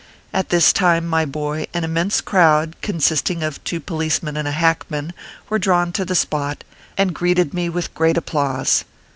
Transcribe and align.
At 0.33 0.49
this 0.49 0.73
time, 0.73 1.05
my 1.07 1.25
boy, 1.25 1.67
an 1.75 1.83
immense 1.83 2.21
crowd, 2.21 2.75
consisting 2.81 3.43
of 3.43 3.63
two 3.63 3.79
policemen 3.79 4.35
and 4.35 4.47
a 4.47 4.51
hackman, 4.51 5.13
were 5.47 5.59
drawn 5.59 5.91
to 5.91 6.03
the 6.05 6.15
spot, 6.15 6.63
and 6.97 7.13
greeted 7.13 7.53
me 7.53 7.69
with 7.69 7.93
great 7.93 8.17
applause. 8.17 8.83